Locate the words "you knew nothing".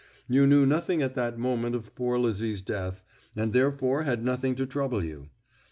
0.27-1.03